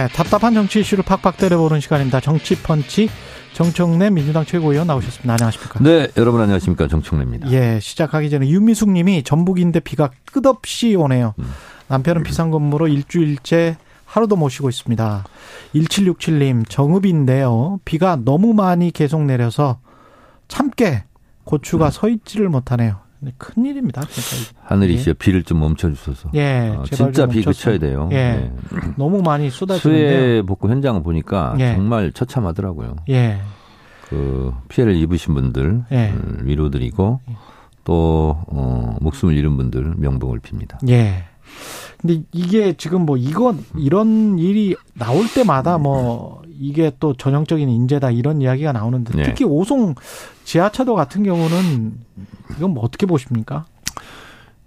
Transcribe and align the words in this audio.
네, 0.00 0.08
답답한 0.08 0.54
정치 0.54 0.80
이슈를 0.80 1.04
팍팍 1.04 1.36
때려보는 1.36 1.80
시간입니다. 1.80 2.20
정치 2.20 2.56
펀치 2.56 3.10
정청래 3.52 4.08
민주당 4.08 4.46
최고위원 4.46 4.86
나오셨습니다. 4.86 5.34
안녕하십니까? 5.34 5.78
네, 5.80 6.08
여러분 6.16 6.40
안녕하십니까 6.40 6.88
정청래입니다. 6.88 7.50
예, 7.50 7.78
시작하기 7.82 8.30
전에 8.30 8.48
윤미숙님이 8.48 9.24
전북인데 9.24 9.80
비가 9.80 10.10
끝없이 10.32 10.94
오네요. 10.94 11.34
음. 11.38 11.52
남편은 11.88 12.22
비상근무로 12.22 12.88
일주일째 12.88 13.76
하루도 14.06 14.36
못 14.36 14.48
쉬고 14.48 14.70
있습니다. 14.70 15.24
1767님 15.74 16.66
정읍인데요. 16.66 17.80
비가 17.84 18.16
너무 18.16 18.54
많이 18.54 18.92
계속 18.92 19.22
내려서 19.24 19.80
참깨 20.48 21.04
고추가 21.44 21.86
음. 21.86 21.90
서 21.90 22.08
있지를 22.08 22.48
못하네요. 22.48 23.00
네, 23.22 23.32
큰 23.36 23.66
일입니다. 23.66 24.00
그러니까 24.00 24.60
하늘이 24.64 24.94
예. 24.94 24.98
씨 24.98 25.12
비를 25.12 25.42
좀 25.42 25.60
멈춰주셔서. 25.60 26.30
예, 26.34 26.74
어, 26.76 26.84
진짜 26.84 27.12
좀 27.12 27.30
비. 27.30 27.42
그쳐야 27.42 27.78
돼요. 27.78 28.08
예. 28.12 28.16
네. 28.16 28.52
너무 28.96 29.22
많이 29.22 29.50
쏟아지는데요. 29.50 30.10
수해 30.10 30.42
복구 30.42 30.68
현장을 30.70 31.02
보니까 31.02 31.54
예. 31.58 31.74
정말 31.74 32.12
처참하더라고요. 32.12 32.96
예. 33.10 33.40
그 34.08 34.52
피해를 34.68 34.96
입으신 34.96 35.34
분들 35.34 35.84
예. 35.92 36.12
을 36.12 36.46
위로드리고 36.46 37.20
또 37.84 38.36
어, 38.48 38.96
목숨을 39.00 39.36
잃은 39.36 39.56
분들 39.56 39.94
명복을 39.98 40.40
빕니다. 40.40 40.76
예. 40.88 41.24
근데 42.00 42.22
이게 42.32 42.72
지금 42.72 43.04
뭐 43.04 43.18
이건 43.18 43.62
이런 43.76 44.38
일이 44.38 44.74
나올 44.94 45.26
때마다 45.32 45.76
뭐 45.76 46.39
이게 46.60 46.92
또 47.00 47.14
전형적인 47.14 47.68
인재다 47.70 48.10
이런 48.10 48.42
이야기가 48.42 48.72
나오는데 48.72 49.14
네. 49.16 49.22
특히 49.22 49.46
오송 49.46 49.94
지하차도 50.44 50.94
같은 50.94 51.22
경우는 51.22 51.94
이건 52.58 52.74
뭐 52.74 52.84
어떻게 52.84 53.06
보십니까? 53.06 53.64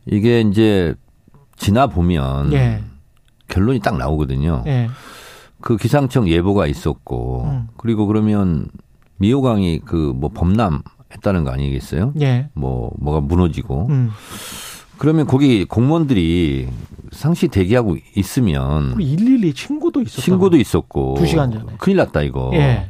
이게 0.07 0.41
이제 0.41 0.95
지나 1.55 1.85
보면 1.87 2.51
예. 2.53 2.81
결론이 3.47 3.79
딱 3.79 3.95
나오거든요. 3.97 4.63
예. 4.65 4.89
그 5.61 5.77
기상청 5.77 6.27
예보가 6.27 6.65
있었고 6.65 7.43
음. 7.45 7.67
그리고 7.77 8.07
그러면 8.07 8.67
미호강이 9.17 9.81
그 9.85 10.13
뭐 10.15 10.31
범람했다는 10.33 11.43
거 11.43 11.51
아니겠어요? 11.51 12.13
예. 12.21 12.49
뭐 12.53 12.91
뭐가 12.99 13.21
무너지고 13.21 13.85
음. 13.89 14.09
그러면 15.03 15.27
거기 15.27 15.65
공무원들이 15.65 16.69
상시 17.11 17.49
대기하고 17.49 17.97
있으면 18.15 18.93
우리 18.93 19.17
112 19.17 19.51
신고도 19.53 20.01
있었다. 20.01 20.21
신고도 20.21 20.55
있었고 20.55 21.15
두 21.17 21.27
시간 21.27 21.51
전에. 21.51 21.65
큰일 21.77 21.97
났다 21.97 22.21
이거. 22.21 22.51
예. 22.53 22.89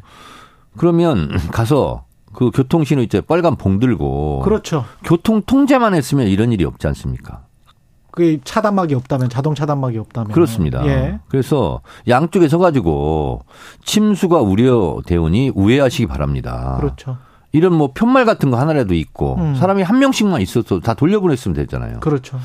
그러면 0.77 1.31
가서 1.51 2.05
그 2.31 2.51
교통 2.53 2.83
신호 2.83 3.01
있죠 3.01 3.23
빨간 3.23 3.55
봉 3.55 3.79
들고 3.79 4.41
그렇죠. 4.41 4.85
교통 5.03 5.41
통제만 5.41 5.95
했으면 5.95 6.27
이런 6.27 6.51
일이 6.51 6.65
없지 6.65 6.85
않습니까? 6.85 7.45
그 8.11 8.39
차단막이 8.43 8.93
없다면 8.93 9.29
자동 9.29 9.55
차단막이 9.55 9.97
없다면 9.97 10.33
그렇습니다. 10.33 10.85
예. 10.85 11.19
그래서 11.29 11.81
양쪽에 12.07 12.47
서가지고 12.47 13.41
침수가 13.85 14.39
우려되오니 14.39 15.53
우회하시기 15.55 16.05
바랍니다. 16.05 16.77
그렇죠. 16.79 17.17
이런 17.53 17.73
뭐 17.73 17.91
편말 17.93 18.25
같은 18.25 18.49
거 18.49 18.57
하나라도 18.59 18.95
있고 18.95 19.35
음. 19.35 19.55
사람이 19.55 19.83
한 19.83 19.99
명씩만 19.99 20.41
있어도 20.41 20.79
다 20.79 20.95
돌려보냈으면 20.95 21.55
되잖아요. 21.55 21.99
그렇죠. 21.99 22.39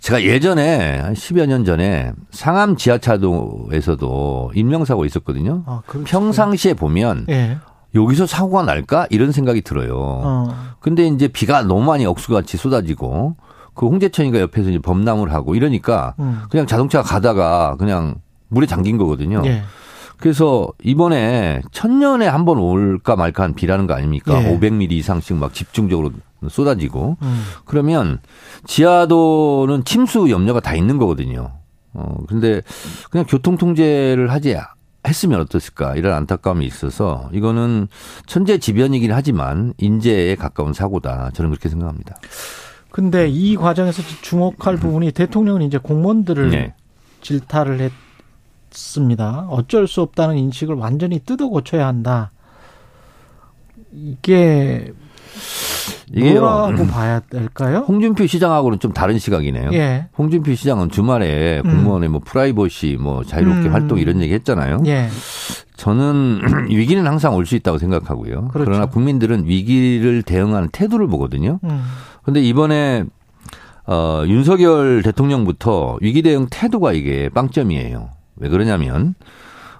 제가 0.00 0.22
예전에 0.24 0.98
한 0.98 1.14
10여 1.14 1.46
년 1.46 1.64
전에 1.64 2.12
상암 2.32 2.76
지하차도에서도 2.76 4.50
인명사고 4.54 5.04
있었거든요. 5.04 5.62
아, 5.66 5.82
그렇죠. 5.86 6.06
평상시에 6.06 6.74
보면 6.74 7.26
예. 7.30 7.58
여기서 7.94 8.26
사고가 8.26 8.64
날까 8.64 9.06
이런 9.10 9.30
생각이 9.30 9.62
들어요. 9.62 9.94
어. 9.96 10.48
근데 10.80 11.06
이제 11.06 11.28
비가 11.28 11.62
너무 11.62 11.84
많이 11.84 12.04
억수같이 12.04 12.56
쏟아지고 12.56 13.36
그 13.74 13.86
홍제천이가 13.86 14.40
옆에서 14.40 14.70
이제 14.70 14.78
범람을 14.80 15.32
하고 15.32 15.54
이러니까 15.54 16.14
음. 16.18 16.42
그냥 16.50 16.66
자동차가 16.66 17.08
가다가 17.08 17.76
그냥 17.78 18.16
물에 18.48 18.66
잠긴 18.66 18.98
거거든요. 18.98 19.42
예. 19.46 19.62
그래서 20.24 20.72
이번에 20.82 21.60
천년에 21.70 22.26
한 22.26 22.46
번 22.46 22.56
올까 22.56 23.14
말까 23.14 23.42
한 23.42 23.54
비라는 23.54 23.86
거 23.86 23.92
아닙니까? 23.92 24.42
예. 24.42 24.58
500mm 24.58 24.92
이상씩 24.92 25.36
막 25.36 25.52
집중적으로 25.52 26.12
쏟아지고 26.48 27.18
음. 27.20 27.42
그러면 27.66 28.20
지하도는 28.66 29.84
침수 29.84 30.30
염려가 30.30 30.60
다 30.60 30.74
있는 30.74 30.96
거거든요. 30.96 31.52
어, 31.92 32.16
근데 32.26 32.62
그냥 33.10 33.26
교통 33.28 33.58
통제를 33.58 34.30
하지 34.32 34.56
했으면 35.06 35.42
어떻을까 35.42 35.94
이런 35.96 36.14
안타까움이 36.14 36.64
있어서 36.64 37.28
이거는 37.34 37.88
천재지변이긴 38.24 39.12
하지만 39.12 39.74
인재에 39.76 40.36
가까운 40.36 40.72
사고다. 40.72 41.32
저는 41.34 41.50
그렇게 41.50 41.68
생각합니다. 41.68 42.16
근데 42.90 43.28
이 43.28 43.56
과정에서 43.56 44.02
주목할 44.22 44.76
부분이 44.76 45.12
대통령은 45.12 45.60
이제 45.60 45.76
공무원들을 45.76 46.48
네. 46.50 46.74
질타를 47.20 47.80
했 47.80 47.92
습니다. 48.76 49.46
어쩔 49.50 49.86
수 49.88 50.00
없다는 50.02 50.36
인식을 50.38 50.74
완전히 50.74 51.18
뜯어 51.20 51.48
고쳐야 51.48 51.86
한다. 51.86 52.30
이게. 53.92 54.92
뭐라고 56.16 56.86
봐야 56.86 57.18
될까요? 57.20 57.84
홍준표 57.88 58.26
시장하고는 58.26 58.78
좀 58.78 58.92
다른 58.92 59.18
시각이네요. 59.18 59.70
예. 59.72 60.06
홍준표 60.16 60.54
시장은 60.54 60.90
주말에 60.90 61.60
음. 61.64 61.70
공무원의 61.70 62.08
뭐 62.08 62.20
프라이버시 62.24 62.98
뭐 63.00 63.24
자유롭게 63.24 63.68
음. 63.68 63.72
활동 63.74 63.98
이런 63.98 64.20
얘기 64.20 64.32
했잖아요. 64.34 64.82
예. 64.86 65.08
저는 65.76 66.40
위기는 66.70 67.04
항상 67.06 67.34
올 67.34 67.46
수 67.46 67.56
있다고 67.56 67.78
생각하고요. 67.78 68.48
그렇죠. 68.48 68.64
그러나 68.70 68.86
국민들은 68.86 69.46
위기를 69.46 70.22
대응하는 70.22 70.68
태도를 70.70 71.08
보거든요. 71.08 71.58
음. 71.64 71.82
근데 72.22 72.40
이번에 72.40 73.04
어 73.86 74.22
윤석열 74.26 75.02
대통령부터 75.02 75.98
위기 76.00 76.22
대응 76.22 76.46
태도가 76.50 76.92
이게 76.92 77.28
빵점이에요. 77.30 78.10
왜 78.36 78.48
그러냐면 78.48 79.14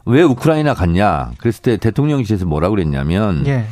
왜 0.06 0.22
우크라이나 0.22 0.74
갔냐? 0.74 1.32
그랬을 1.38 1.62
때 1.62 1.76
대통령실에서 1.76 2.46
뭐라 2.46 2.68
그랬냐면 2.68 3.46
예. 3.46 3.66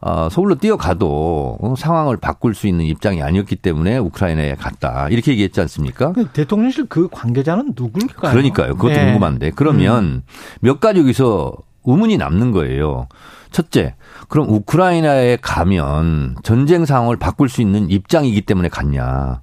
어, 0.00 0.28
서울로 0.30 0.54
뛰어가도 0.54 1.58
어, 1.60 1.74
상황을 1.76 2.18
바꿀 2.18 2.54
수 2.54 2.68
있는 2.68 2.84
입장이 2.84 3.22
아니었기 3.22 3.56
때문에 3.56 3.98
우크라이나에 3.98 4.54
갔다. 4.54 5.08
이렇게 5.08 5.32
얘기했지 5.32 5.60
않습니까? 5.60 6.12
그 6.12 6.26
대통령실 6.28 6.86
그 6.88 7.08
관계자는 7.10 7.72
누굴까요? 7.76 8.30
그러니까요. 8.30 8.76
그것도 8.76 8.92
예. 8.92 9.04
궁금한데. 9.06 9.52
그러면 9.56 10.22
몇 10.60 10.78
가지 10.78 11.00
여기서 11.00 11.52
의문이 11.84 12.16
남는 12.16 12.52
거예요. 12.52 13.08
첫째, 13.50 13.94
그럼 14.28 14.48
우크라이나에 14.50 15.38
가면 15.40 16.36
전쟁 16.42 16.84
상황을 16.84 17.16
바꿀 17.16 17.48
수 17.48 17.60
있는 17.62 17.90
입장이기 17.90 18.42
때문에 18.42 18.68
갔냐? 18.68 19.40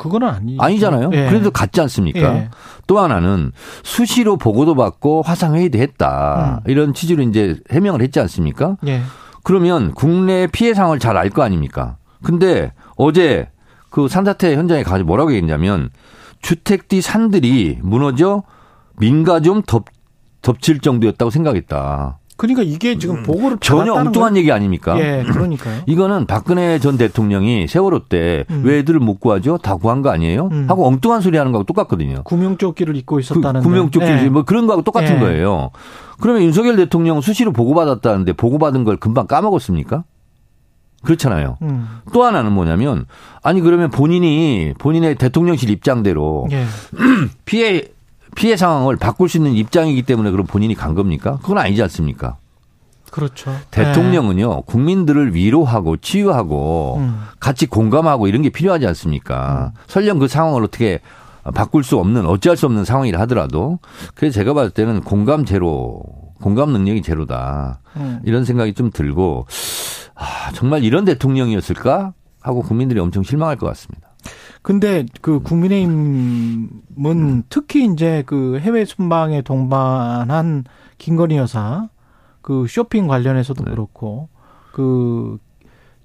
그거는 0.00 0.28
아니 0.28 0.56
아니잖아요. 0.58 1.10
예. 1.12 1.28
그래도 1.28 1.50
갔지 1.50 1.80
않습니까? 1.82 2.34
예. 2.36 2.50
또 2.86 2.98
하나는 2.98 3.52
수시로 3.84 4.38
보고도 4.38 4.74
받고 4.74 5.20
화상회의도 5.22 5.78
했다. 5.78 6.62
음. 6.64 6.70
이런 6.70 6.94
취지로 6.94 7.22
이제 7.22 7.56
해명을 7.70 8.00
했지 8.00 8.18
않습니까? 8.18 8.76
예. 8.86 9.02
그러면 9.44 9.92
국내 9.92 10.46
피해 10.46 10.72
상황을 10.72 10.98
잘 10.98 11.16
알 11.18 11.28
거 11.28 11.42
아닙니까? 11.42 11.96
근데 12.22 12.72
어제 12.96 13.50
그 13.90 14.08
산사태 14.08 14.56
현장에 14.56 14.82
가서 14.84 15.04
뭐라고 15.04 15.32
얘기했냐면 15.32 15.90
주택 16.40 16.88
뒤 16.88 17.02
산들이 17.02 17.78
무너져 17.82 18.42
민가 18.98 19.40
좀 19.40 19.62
덮, 19.62 19.84
덮칠 20.40 20.80
정도였다고 20.80 21.30
생각했다. 21.30 22.19
그러니까 22.40 22.62
이게 22.62 22.96
지금 22.96 23.22
보고를 23.22 23.56
음. 23.56 23.60
전혀 23.60 23.92
받았다는 23.92 24.06
엉뚱한 24.06 24.36
얘기 24.38 24.50
아닙니까? 24.50 24.98
예, 24.98 25.22
그러니까요. 25.30 25.82
이거는 25.84 26.24
박근혜 26.24 26.78
전 26.78 26.96
대통령이 26.96 27.68
세월호 27.68 28.06
때왜 28.08 28.44
음. 28.48 28.66
애들을 28.66 28.98
못 28.98 29.20
구하죠? 29.20 29.58
다 29.58 29.76
구한 29.76 30.00
거 30.00 30.08
아니에요? 30.08 30.48
음. 30.50 30.64
하고 30.66 30.86
엉뚱한 30.86 31.20
소리 31.20 31.36
하는 31.36 31.52
거하고 31.52 31.66
똑같거든요. 31.66 32.22
구명조끼를 32.22 32.96
입고 32.96 33.16
그 33.16 33.20
있었다는 33.20 33.60
구명조끼 33.60 34.06
예. 34.06 34.30
뭐 34.30 34.44
그런 34.44 34.66
거하고 34.66 34.80
똑같은 34.80 35.16
예. 35.16 35.20
거예요. 35.20 35.70
그러면 36.18 36.42
윤석열 36.42 36.76
대통령 36.76 37.20
수시로 37.20 37.52
보고받았다는데 37.52 38.32
보고받은 38.32 38.84
걸 38.84 38.96
금방 38.96 39.26
까먹었습니까? 39.26 40.04
그렇잖아요. 41.02 41.58
음. 41.60 41.88
또 42.14 42.24
하나는 42.24 42.52
뭐냐면 42.52 43.04
아니 43.42 43.60
그러면 43.60 43.90
본인이 43.90 44.72
본인의 44.78 45.16
대통령실 45.16 45.68
입장대로 45.68 46.48
예. 46.52 46.64
피해 47.44 47.84
피해 48.34 48.56
상황을 48.56 48.96
바꿀 48.96 49.28
수 49.28 49.36
있는 49.36 49.52
입장이기 49.54 50.02
때문에 50.02 50.30
그럼 50.30 50.46
본인이 50.46 50.74
간 50.74 50.94
겁니까? 50.94 51.38
그건 51.42 51.58
아니지 51.58 51.82
않습니까? 51.82 52.36
그렇죠. 53.10 53.52
대통령은요 53.70 54.62
국민들을 54.62 55.34
위로하고 55.34 55.96
치유하고 55.96 56.96
예. 56.98 57.02
음. 57.02 57.20
같이 57.40 57.66
공감하고 57.66 58.28
이런 58.28 58.42
게 58.42 58.50
필요하지 58.50 58.86
않습니까? 58.86 59.72
설령 59.88 60.18
그 60.18 60.28
상황을 60.28 60.62
어떻게 60.62 61.00
바꿀 61.54 61.82
수 61.82 61.98
없는 61.98 62.26
어찌할 62.26 62.56
수 62.56 62.66
없는 62.66 62.84
상황이라 62.84 63.18
하더라도 63.20 63.78
그래서 64.14 64.34
제가 64.34 64.54
봤을 64.54 64.70
때는 64.70 65.00
공감 65.00 65.44
제로 65.44 66.02
공감 66.40 66.70
능력이 66.70 67.02
제로다. 67.02 67.80
음. 67.96 68.20
이런 68.24 68.44
생각이 68.44 68.74
좀 68.74 68.90
들고 68.90 69.46
아, 70.14 70.52
정말 70.52 70.84
이런 70.84 71.04
대통령이었을까 71.04 72.12
하고 72.40 72.62
국민들이 72.62 73.00
엄청 73.00 73.22
실망할 73.22 73.56
것 73.56 73.66
같습니다. 73.66 74.09
근데 74.62 75.06
그 75.20 75.40
국민의힘은 75.40 77.44
특히 77.48 77.86
이제 77.86 78.22
그 78.26 78.58
해외 78.60 78.84
순방에 78.84 79.42
동반한 79.42 80.64
김건희 80.98 81.36
여사 81.36 81.88
그 82.42 82.66
쇼핑 82.68 83.06
관련해서도 83.06 83.64
네. 83.64 83.70
그렇고 83.70 84.28
그 84.72 85.38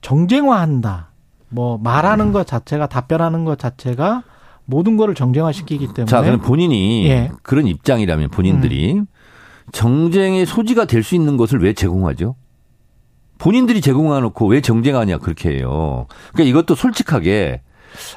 정쟁화한다. 0.02 1.10
뭐 1.50 1.78
말하는 1.78 2.31
것 2.31 2.48
자체가 2.48 2.88
답변하는 2.88 3.46
것 3.46 3.60
자체가 3.60 4.24
모든 4.66 4.98
거를 4.98 5.16
정쟁화시키기 5.16 5.94
때문에 5.94 6.10
자, 6.10 6.22
그럼 6.22 6.40
본인이 6.40 7.07
예. 7.07 7.31
그런 7.44 7.68
입장이라면 7.68 8.30
본인들이 8.30 9.02
정쟁의 9.72 10.46
소지가 10.46 10.86
될 10.86 11.04
수 11.04 11.16
있는 11.16 11.38
것을 11.38 11.62
왜 11.62 11.74
제공하죠? 11.74 12.36
본인들이 13.38 13.81
제공해놓고 13.81 14.48
왜 14.48 14.62
정쟁하냐 14.62 15.19
그렇게 15.19 15.57
해요. 15.57 16.07
그러니까 16.34 16.50
이것도 16.50 16.75
솔직하게 16.75 17.62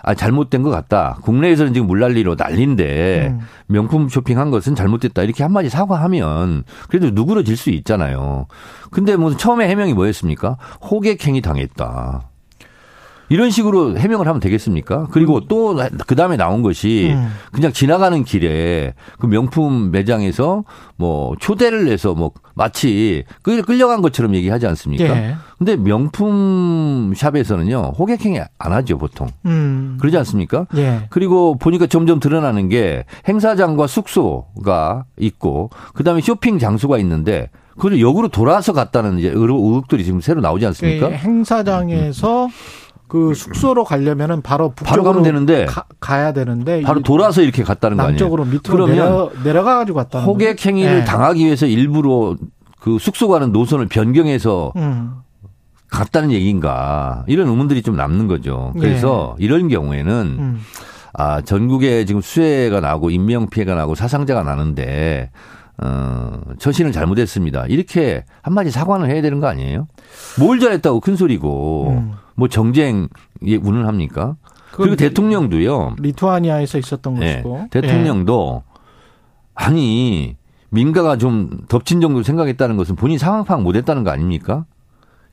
아 0.02 0.14
잘못된 0.14 0.62
것 0.62 0.70
같다. 0.70 1.19
국내에서는 1.22 1.75
지금 1.75 1.86
물난리로 1.86 2.36
난리인데 2.38 3.28
음. 3.28 3.40
명품 3.66 4.08
쇼핑한 4.08 4.50
것은 4.50 4.75
잘못됐다. 4.75 5.22
이렇게 5.22 5.42
한마디 5.42 5.69
사과하면 5.69 6.64
그래도 6.88 7.10
누그러질 7.10 7.56
수 7.56 7.70
있잖아요. 7.70 8.46
근데 8.90 9.16
무슨 9.16 9.38
처음에 9.38 9.69
해명이 9.69 9.94
뭐였습니까? 9.94 10.56
호객행위 10.90 11.40
당했다. 11.42 12.28
이런 13.30 13.50
식으로 13.50 13.98
해명을 13.98 14.26
하면 14.26 14.40
되겠습니까? 14.40 15.08
그리고 15.10 15.40
또 15.46 15.76
그 16.06 16.14
다음에 16.16 16.36
나온 16.36 16.62
것이 16.62 17.10
음. 17.14 17.28
그냥 17.52 17.72
지나가는 17.72 18.25
길에 18.25 18.94
그 19.19 19.26
명품 19.26 19.90
매장에서 19.90 20.64
뭐 20.96 21.34
초대를 21.38 21.88
해서 21.88 22.14
뭐 22.14 22.32
마치 22.54 23.25
끌- 23.42 23.62
끌려간 23.62 24.00
것처럼 24.02 24.34
얘기하지 24.34 24.66
않습니까? 24.69 25.04
예. 25.04 25.34
근데 25.58 25.76
명품 25.76 27.12
샵에서는요 27.16 27.92
호객행위 27.98 28.40
안 28.58 28.72
하죠 28.72 28.96
보통 28.98 29.28
음. 29.46 29.96
그러지 30.00 30.16
않습니까? 30.19 30.66
예. 30.76 31.02
그리고 31.10 31.56
보니까 31.58 31.86
점점 31.86 32.20
드러나는 32.20 32.69
게 32.69 33.04
행사장과 33.28 33.86
숙소가 33.86 35.04
있고 35.19 35.70
그 35.94 36.02
다음에 36.04 36.20
쇼핑 36.20 36.58
장소가 36.58 36.98
있는데 36.98 37.50
그걸 37.76 38.00
역으로 38.00 38.26
돌아서 38.28 38.72
갔다는 38.72 39.19
이제 39.19 39.28
의혹- 39.28 39.64
의혹들이 39.64 40.04
지금 40.04 40.20
새로 40.20 40.40
나오지 40.40 40.66
않습니까? 40.66 41.08
그 41.10 41.14
행사장에서 41.14 42.48
그 43.08 43.34
숙소로 43.34 43.84
가려면은 43.84 44.43
바로 44.43 44.72
바로 44.72 45.02
가면 45.02 45.22
되는데 45.22 45.66
가, 46.00 46.20
야 46.20 46.32
되는데 46.32 46.82
바로 46.82 47.00
이 47.00 47.02
돌아서 47.02 47.43
이렇게 47.43 47.62
갔다는 47.62 47.96
거 47.96 48.02
아니에요? 48.02 48.12
남쪽으로 48.12 48.44
밑으로 48.44 48.60
그러면 48.70 48.94
내려 48.96 49.31
내려가 49.43 49.78
가지고 49.78 49.96
갔다. 49.96 50.20
호객 50.20 50.64
행위를 50.64 51.00
예. 51.00 51.05
당하기 51.05 51.44
위해서 51.44 51.66
일부러 51.66 52.37
그 52.81 52.99
숙소 52.99 53.28
가는 53.28 53.50
노선을 53.50 53.87
변경해서 53.87 54.72
음. 54.76 55.14
갔다는 55.90 56.32
얘기인가 56.32 57.25
이런 57.26 57.49
의문들이 57.49 57.82
좀 57.82 57.96
남는 57.96 58.28
거죠. 58.28 58.75
그래서 58.78 59.37
이런 59.38 59.69
경우에는 59.69 60.37
예. 60.38 60.43
음. 60.43 60.61
아 61.14 61.40
전국에 61.40 62.04
지금 62.04 62.20
수해가 62.20 62.81
나고 62.81 63.11
인명 63.11 63.49
피해가 63.49 63.75
나고 63.75 63.94
사상자가 63.94 64.43
나는데 64.43 65.31
어 65.82 66.40
처신을 66.58 66.92
잘못했습니다. 66.92 67.66
이렇게 67.66 68.25
한마디 68.42 68.70
사과는 68.70 69.10
해야 69.10 69.22
되는 69.22 69.38
거 69.40 69.46
아니에요? 69.46 69.86
뭘 70.38 70.58
잘했다고 70.58 71.00
큰 71.00 71.16
소리고 71.16 71.90
음. 71.90 72.12
뭐 72.34 72.48
정쟁에 72.48 73.06
운운합니까? 73.62 74.36
그리고 74.72 74.96
대통령도요. 74.96 75.96
리투아니아에서 75.98 76.78
있었던 76.78 77.14
네, 77.14 77.34
것이고 77.34 77.69
대통령도 77.70 78.62
아니 79.54 80.36
민가가 80.70 81.16
좀 81.16 81.60
덮친 81.69 82.00
정도 82.00 82.22
생각했다는 82.22 82.76
것은 82.76 82.96
본인 82.96 83.19
상황 83.19 83.44
파악 83.44 83.62
못했다는 83.62 84.04
거 84.04 84.10
아닙니까? 84.10 84.64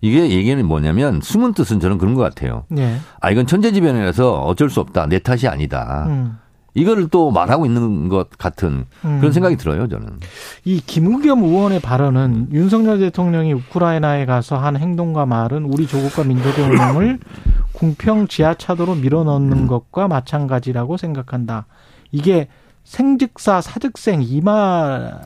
이게 0.02 0.30
얘기는 0.30 0.64
뭐냐면 0.66 1.20
숨은 1.22 1.54
뜻은 1.54 1.80
저는 1.80 1.98
그런 1.98 2.14
것 2.14 2.22
같아요. 2.22 2.66
예. 2.78 2.82
예. 2.82 2.98
아 3.20 3.32
이건 3.32 3.48
천재지변이라서 3.48 4.44
어쩔 4.44 4.70
수 4.70 4.80
없다 4.80 5.08
내 5.08 5.20
탓이 5.20 5.48
아니다. 5.48 6.06
음. 6.08 6.38
이거를 6.76 7.08
또 7.08 7.32
말하고 7.32 7.66
있는 7.66 8.10
것 8.10 8.30
같은 8.38 8.86
음. 9.06 9.18
그런 9.20 9.32
생각이 9.32 9.56
들어요 9.56 9.88
저는. 9.88 10.20
이 10.66 10.82
김의겸 10.86 11.44
의원의 11.44 11.80
음. 11.80 11.82
발언은 11.82 12.50
윤석열 12.52 13.00
대통령이 13.00 13.54
우크라이나에 13.54 14.26
가서 14.26 14.58
한 14.58 14.78
행동과 14.78 15.26
말은 15.26 15.64
우리 15.66 15.88
조국과 15.88 16.26
민족의 16.26 16.66
운명을 16.66 17.20
궁평 17.74 18.28
지하차도로 18.28 18.96
밀어넣는 18.96 19.68
것과 19.68 20.08
마찬가지라고 20.08 20.98
생각한다. 20.98 21.66
이게 22.12 22.48
생즉사 22.84 23.62
사즉생 23.62 24.22
이 24.22 24.42
말 24.42 25.20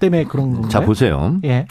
때문에 0.00 0.24
그런 0.24 0.52
건가요? 0.52 0.70
자 0.70 0.80
보세요. 0.80 1.36
예. 1.44 1.66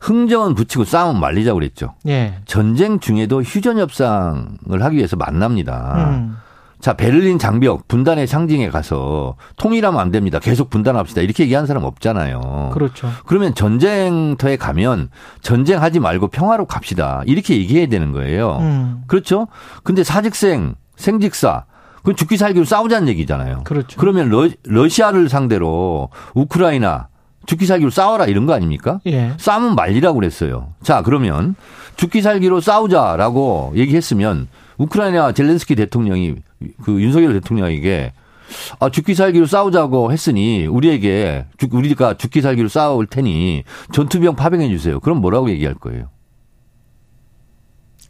흥정은 0.00 0.54
붙이고 0.54 0.84
싸움 0.84 1.18
말리자 1.20 1.52
고 1.52 1.58
그랬죠. 1.58 1.94
예. 2.06 2.36
전쟁 2.46 3.00
중에도 3.00 3.42
휴전 3.42 3.78
협상을 3.78 4.46
하기 4.70 4.96
위해서 4.96 5.16
만납니다. 5.16 6.10
음. 6.16 6.36
자, 6.80 6.94
베를린 6.94 7.38
장벽 7.38 7.88
분단의 7.88 8.26
상징에 8.26 8.70
가서 8.70 9.34
통일하면 9.56 10.00
안 10.00 10.10
됩니다. 10.10 10.38
계속 10.38 10.70
분단합시다. 10.70 11.22
이렇게 11.22 11.42
얘기하는 11.44 11.66
사람 11.66 11.84
없잖아요. 11.84 12.70
그렇죠. 12.72 13.10
그러면 13.26 13.54
전쟁터에 13.54 14.56
가면 14.56 15.10
전쟁하지 15.42 15.98
말고 15.98 16.28
평화로 16.28 16.66
갑시다. 16.66 17.22
이렇게 17.26 17.56
얘기해야 17.56 17.88
되는 17.88 18.12
거예요. 18.12 18.58
음. 18.60 19.02
그렇죠? 19.08 19.48
근데 19.82 20.04
사직생, 20.04 20.76
생직사, 20.96 21.64
그건 21.96 22.14
죽기 22.14 22.36
살기로 22.36 22.64
싸우자는 22.64 23.08
얘기잖아요. 23.08 23.62
그렇죠. 23.64 23.98
그러면 23.98 24.28
러, 24.28 24.48
러시아를 24.64 25.28
상대로 25.28 26.10
우크라이나 26.34 27.08
죽기 27.46 27.66
살기로 27.66 27.90
싸워라 27.90 28.26
이런 28.26 28.46
거 28.46 28.52
아닙니까? 28.54 29.00
예. 29.06 29.32
싸움은 29.38 29.74
말리라고 29.74 30.14
그랬어요. 30.16 30.74
자, 30.82 31.02
그러면 31.02 31.56
죽기 31.96 32.22
살기로 32.22 32.60
싸우자라고 32.60 33.72
얘기했으면 33.74 34.48
우크라이나 34.78 35.32
젤렌스키 35.32 35.74
대통령이 35.74 36.36
그 36.82 37.00
윤석열 37.02 37.32
대통령에게 37.34 38.12
아, 38.80 38.88
죽기 38.88 39.14
살기로 39.14 39.44
싸우자고 39.46 40.10
했으니 40.12 40.66
우리에게 40.66 41.44
죽- 41.58 41.74
우리가 41.74 42.14
죽기 42.14 42.40
살기로 42.40 42.68
싸울 42.68 43.06
테니 43.06 43.64
전투병 43.92 44.36
파병해 44.36 44.68
주세요. 44.70 45.00
그럼 45.00 45.20
뭐라고 45.20 45.50
얘기할 45.50 45.74
거예요? 45.74 46.08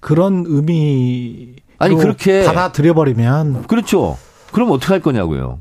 그런 0.01 0.45
의미 0.47 1.55
아니, 1.79 1.95
그렇게- 1.97 2.45
받아들여 2.45 2.95
버리면 2.95 3.65
그렇죠. 3.67 4.17
그럼 4.53 4.71
어떻게 4.71 4.93
할 4.93 5.01
거냐고요. 5.01 5.61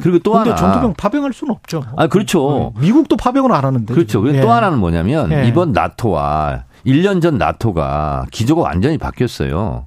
그리고 0.00 0.20
또 0.20 0.32
근데 0.32 0.50
하나 0.50 0.54
전투병 0.60 0.94
파병할 0.94 1.32
수는 1.32 1.52
없죠. 1.52 1.82
아, 1.96 2.06
그렇죠. 2.06 2.72
미국도 2.80 3.16
파병을 3.16 3.50
안 3.52 3.64
하는데. 3.64 3.92
그렇죠. 3.92 4.24
예. 4.32 4.40
또 4.40 4.50
하나는 4.52 4.78
뭐냐면 4.78 5.32
예. 5.32 5.48
이번 5.48 5.72
나토와 5.72 6.64
1년 6.86 7.20
전 7.20 7.38
나토가 7.38 8.24
기조가 8.30 8.62
완전히 8.62 8.98
바뀌었어요. 8.98 9.86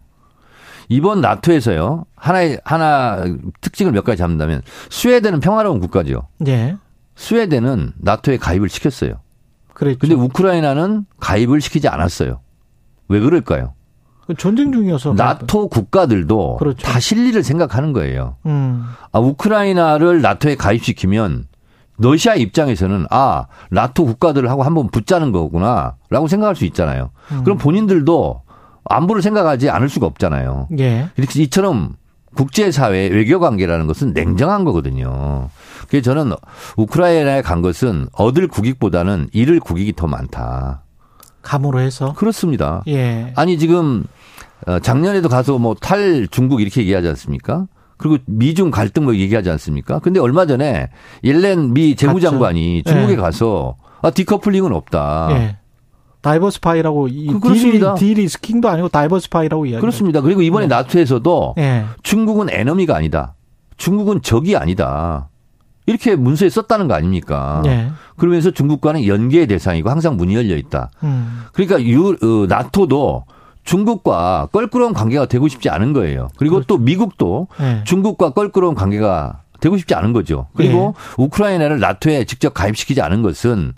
이번 0.89 1.21
나토에서요. 1.21 2.05
하나의 2.15 2.59
하나 2.63 3.23
특징을 3.61 3.91
몇 3.91 4.03
가지 4.03 4.17
잡는다면 4.17 4.61
스웨덴은 4.89 5.39
평화로운 5.39 5.79
국가죠. 5.79 6.27
예. 6.47 6.75
스웨덴은 7.15 7.93
나토에 7.97 8.37
가입을 8.37 8.69
시켰어요. 8.69 9.15
그랬죠. 9.73 9.99
근데 9.99 10.15
우크라이나는 10.15 11.05
가입을 11.19 11.61
시키지 11.61 11.87
않았어요. 11.87 12.39
왜 13.07 13.19
그럴까요? 13.19 13.73
그 14.27 14.35
전쟁 14.35 14.71
중이어서. 14.71 15.13
나토 15.13 15.67
국가들도 15.67 16.57
그렇죠. 16.57 16.87
다 16.87 16.99
실리를 16.99 17.43
생각하는 17.43 17.91
거예요. 17.91 18.37
음. 18.45 18.85
아, 19.11 19.19
우크라이나를 19.19 20.21
나토에 20.21 20.55
가입시키면 20.55 21.45
러시아 21.97 22.35
입장에서는 22.35 23.07
아, 23.09 23.47
나토 23.69 24.05
국가들하고 24.05 24.63
한번 24.63 24.89
붙자는 24.89 25.31
거구나 25.31 25.95
라고 26.09 26.27
생각할 26.27 26.55
수 26.55 26.65
있잖아요. 26.65 27.11
음. 27.31 27.43
그럼 27.43 27.57
본인들도 27.57 28.41
안보를 28.85 29.21
생각하지 29.21 29.69
않을 29.69 29.89
수가 29.89 30.05
없잖아요. 30.07 30.67
예. 30.79 31.09
이렇게 31.17 31.41
이처럼 31.43 31.95
국제사회 32.35 33.07
외교 33.07 33.39
관계라는 33.39 33.87
것은 33.87 34.13
냉정한 34.13 34.63
거거든요. 34.65 35.49
그래서 35.87 36.13
저는 36.13 36.35
우크라이나에 36.77 37.41
간 37.41 37.61
것은 37.61 38.07
얻을 38.13 38.47
국익보다는 38.47 39.29
잃을 39.33 39.59
국익이 39.59 39.93
더 39.95 40.07
많다. 40.07 40.81
감으로 41.41 41.79
해서. 41.79 42.13
그렇습니다. 42.13 42.83
예. 42.87 43.33
아니 43.35 43.57
지금 43.59 44.03
어, 44.65 44.79
작년에도 44.79 45.29
가서 45.29 45.57
뭐 45.59 45.75
탈 45.79 46.27
중국 46.31 46.61
이렇게 46.61 46.81
얘기하지 46.81 47.07
않습니까? 47.09 47.67
그리고 47.97 48.17
미중 48.25 48.71
갈등 48.71 49.03
뭐 49.03 49.15
얘기하지 49.15 49.49
않습니까? 49.51 49.99
근데 49.99 50.19
얼마 50.19 50.45
전에 50.45 50.89
옐렌 51.23 51.73
미 51.73 51.95
재무장관이 51.95 52.81
갔죠. 52.83 52.93
중국에 52.95 53.13
예. 53.13 53.17
가서 53.17 53.75
아 54.01 54.09
디커플링은 54.09 54.73
없다. 54.73 55.27
예. 55.31 55.57
다이버스파이라고 56.23 57.09
이 57.09 57.27
그- 57.27 57.39
그렇습니다. 57.39 57.93
de-ri, 57.95 58.15
de-risking도 58.15 58.69
아니고 58.69 58.89
diversify라고 58.89 59.65
이야기. 59.67 59.81
그렇습니다. 59.81 60.21
그리고 60.21 60.41
이번에 60.41 60.65
네. 60.67 60.75
나토에서도 60.75 61.55
예. 61.59 61.83
중국은 62.01 62.47
enemy가 62.49 62.95
아니다. 62.95 63.35
중국은 63.77 64.21
적이 64.23 64.55
아니다. 64.57 65.29
이렇게 65.85 66.15
문서에 66.15 66.49
썼다는 66.49 66.87
거 66.87 66.93
아닙니까? 66.93 67.61
예. 67.65 67.91
그러면서 68.17 68.51
중국과는 68.51 69.05
연계의 69.05 69.47
대상이고 69.47 69.89
항상 69.89 70.15
문이 70.15 70.33
열려 70.33 70.55
있다. 70.55 70.89
음. 71.03 71.43
그러니까 71.51 71.83
유, 71.83 72.09
어, 72.21 72.45
나토도 72.47 73.25
중국과 73.65 74.47
껄끄러운 74.51 74.93
관계가 74.93 75.25
되고 75.25 75.47
싶지 75.49 75.69
않은 75.69 75.91
거예요. 75.93 76.29
그리고 76.37 76.61
또 76.63 76.77
미국도 76.77 77.47
예. 77.61 77.81
중국과 77.83 78.31
껄끄러운 78.31 78.75
관계가 78.75 79.41
되고 79.59 79.77
싶지 79.77 79.93
않은 79.95 80.13
거죠. 80.13 80.47
그리고 80.55 80.93
우크라이나를 81.17 81.79
나토에 81.79 82.25
직접 82.25 82.53
가입시키지 82.53 83.01
않은 83.01 83.21
것은 83.21 83.73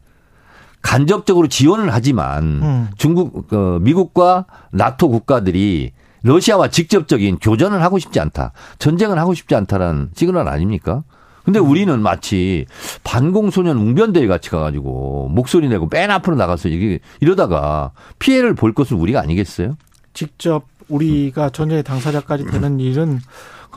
간접적으로 0.86 1.48
지원을 1.48 1.92
하지만 1.92 2.44
음. 2.62 2.88
중국 2.96 3.52
어, 3.52 3.80
미국과 3.82 4.46
나토 4.72 5.10
국가들이 5.10 5.92
러시아와 6.22 6.68
직접적인 6.70 7.40
교전을 7.40 7.82
하고 7.82 7.98
싶지 7.98 8.20
않다. 8.20 8.52
전쟁을 8.78 9.18
하고 9.18 9.34
싶지 9.34 9.56
않다라는 9.56 10.12
시그널 10.14 10.48
아닙니까? 10.48 11.04
근데 11.44 11.60
음. 11.60 11.70
우리는 11.70 12.00
마치 12.00 12.68
반공소년 13.04 13.78
웅변대회 13.78 14.28
같이 14.28 14.52
가가지고 14.52 15.30
목소리 15.32 15.70
내고 15.70 15.88
맨 15.92 16.12
앞으로 16.12 16.36
나가서 16.36 16.70
이게 16.70 17.00
이러다가 17.20 17.92
피해를 18.20 18.54
볼 18.54 18.74
것은 18.74 18.98
우리가 18.98 19.20
아니겠어요? 19.20 19.78
직접 20.14 20.66
우리가 20.88 21.50
전쟁의 21.50 21.84
당사자까지 21.84 22.46
되는 22.46 22.80
일은 22.80 23.20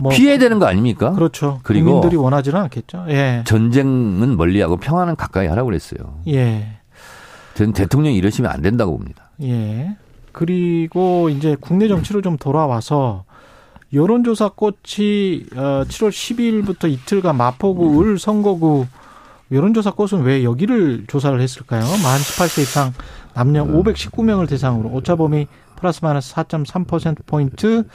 뭐 0.01 0.13
피해되는 0.13 0.59
거 0.59 0.67
아닙니까? 0.67 1.13
그렇죠. 1.13 1.61
그리고 1.63 1.87
국민들이 1.87 2.17
원하지는 2.17 2.61
않겠죠. 2.61 3.07
예. 3.09 3.43
전쟁은 3.47 4.37
멀리하고 4.37 4.77
평화는 4.77 5.17
가까이 5.17 5.47
하라고 5.47 5.67
그랬어요. 5.67 6.21
예. 6.29 6.78
저는 7.59 7.73
대통령이 7.73 8.17
이러시면 8.17 8.51
안 8.53 8.63
된다고 8.63 8.97
봅니다. 8.97 9.31
예. 9.43 9.97
그리고 10.31 11.29
이제 11.29 11.57
국내 11.61 11.89
정치로 11.89 12.23
좀 12.23 12.37
돌아와서 12.37 13.25
여론조사 13.93 14.51
꽃이 14.51 15.43
어 15.57 15.83
7월 15.89 16.11
12일부터 16.11 16.89
이틀간 16.89 17.37
마포구 17.37 18.01
을 18.03 18.17
선거구 18.17 18.87
여론조사 19.51 19.93
꽃은 19.93 20.23
왜 20.23 20.45
여기를 20.45 21.07
조사를 21.09 21.41
했을까요? 21.41 21.81
만 21.81 22.21
18세 22.21 22.63
이상 22.63 22.93
남녀 23.35 23.65
519명을 23.65 24.49
대상으로 24.49 24.91
오차범위 24.91 25.49
플러스 25.75 26.05
마이너스 26.05 26.35
4.3%포인트 26.35 27.89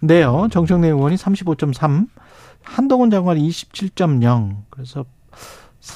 네요. 0.00 0.48
정청래 0.50 0.88
의원이 0.88 1.16
35.3, 1.16 2.08
한동훈 2.62 3.10
장관이 3.10 3.48
27.0. 3.48 4.56
그래서 4.68 5.04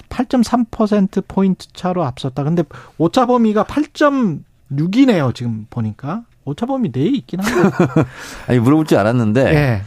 8.3% 0.08 1.24
포인트 1.28 1.66
차로 1.72 2.04
앞섰다. 2.04 2.44
근데 2.44 2.62
오차 2.98 3.26
범위가 3.26 3.64
8.6이네요. 3.64 5.34
지금 5.34 5.66
보니까 5.70 6.22
오차 6.44 6.66
범위 6.66 6.90
내에 6.92 7.06
있긴 7.06 7.40
한데. 7.40 7.76
아니 8.48 8.58
물어볼 8.58 8.86
줄 8.86 8.98
알았는데 8.98 9.54
예. 9.54 9.82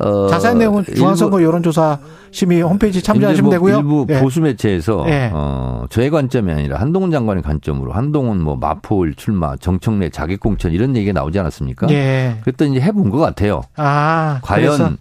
어, 0.00 0.26
자세한 0.28 0.58
내용은 0.58 0.84
중앙선거 0.84 1.40
여론조사 1.42 1.98
심의 2.32 2.62
홈페이지 2.62 3.00
참조하시면 3.00 3.52
일부, 3.52 3.68
되고요. 3.68 3.76
일부 3.78 4.06
예. 4.10 4.20
보수 4.20 4.40
매체에서 4.40 5.04
예. 5.06 5.30
어, 5.32 5.84
저의 5.88 6.10
관점이 6.10 6.50
아니라 6.50 6.80
한동훈 6.80 7.12
장관의 7.12 7.44
관점으로 7.44 7.92
한동훈 7.92 8.42
뭐 8.42 8.56
마포일 8.56 9.14
출마, 9.14 9.54
정청래 9.56 10.10
자객공천 10.10 10.72
이런 10.72 10.96
얘기가 10.96 11.12
나오지 11.12 11.38
않았습니까? 11.38 11.86
예. 11.90 12.38
그랬더니 12.42 12.72
이제 12.72 12.80
해본 12.80 13.10
것 13.10 13.18
같아요. 13.18 13.62
아, 13.76 14.40
그래서 14.44 14.78
과연 14.78 14.92
어, 14.94 14.96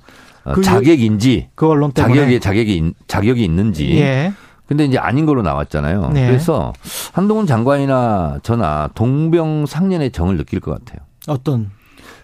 그- 0.53 0.62
자객인지 0.62 1.50
그 1.55 1.67
언론 1.67 1.91
때문에 1.91 2.15
자격이 2.15 2.39
자격이 2.39 2.77
있- 2.77 2.95
자격이 3.07 3.43
있는지. 3.43 3.89
예. 4.00 4.33
근데 4.65 4.85
이제 4.85 4.97
아닌 4.97 5.25
걸로 5.25 5.41
나왔잖아요. 5.41 6.09
네. 6.13 6.27
그래서 6.27 6.73
한동훈 7.12 7.45
장관이나 7.45 8.39
저나 8.43 8.89
동병상련의 8.95 10.12
정을 10.12 10.38
느낄 10.38 10.59
것 10.59 10.71
같아요. 10.71 11.05
어떤 11.27 11.69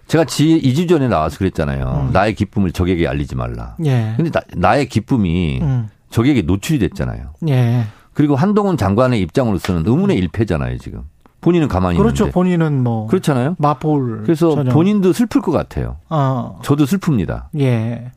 제가 0.07 0.25
지 0.25 0.59
2주 0.63 0.89
전에 0.89 1.07
나와서 1.07 1.37
그랬잖아요. 1.37 2.07
음. 2.07 2.13
나의 2.13 2.33
기쁨을 2.33 2.71
적에게 2.71 3.07
알리지 3.07 3.35
말라. 3.35 3.75
예. 3.85 4.13
근데 4.17 4.31
나, 4.55 4.75
의 4.77 4.87
기쁨이 4.87 5.59
음. 5.61 5.89
적에게 6.09 6.41
노출이 6.41 6.79
됐잖아요. 6.79 7.33
예. 7.49 7.85
그리고 8.13 8.35
한동훈 8.35 8.75
장관의 8.75 9.21
입장으로서는 9.21 9.83
의문의 9.85 10.17
일패잖아요, 10.17 10.77
지금. 10.79 11.03
본인은 11.41 11.67
가만히 11.67 11.97
그렇죠. 11.97 12.23
있는데. 12.25 12.33
본인은 12.33 12.83
뭐 12.83 13.07
그렇잖아요. 13.07 13.55
마포를 13.59 14.23
그래서 14.23 14.53
전혀- 14.55 14.71
본인도 14.71 15.13
슬플 15.13 15.41
것 15.41 15.51
같아요. 15.51 15.97
어. 16.09 16.59
저도 16.63 16.85
슬픕니다. 16.85 17.45
예. 17.59 18.11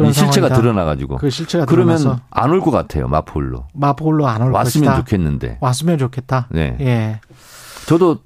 이 0.00 0.12
실체가. 0.12 0.48
드러나가지고. 0.48 1.18
그 1.18 1.30
실체가 1.30 1.66
그러면 1.66 2.18
안 2.30 2.50
올 2.50 2.60
것 2.60 2.70
같아요, 2.72 3.06
마포울로. 3.08 3.66
마포로 3.74 4.26
안올 4.26 4.50
왔으면 4.52 4.86
것이다. 4.86 4.96
좋겠는데. 5.04 5.58
왔으면 5.60 5.98
좋겠다. 5.98 6.48
네. 6.50 6.76
예. 6.80 7.20
저도 7.86 8.18